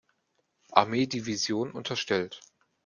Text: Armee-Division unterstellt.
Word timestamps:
Armee-Division 0.71 1.73
unterstellt. 1.73 2.39